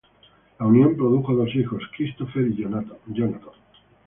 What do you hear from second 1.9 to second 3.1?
Christopher y Jonathan.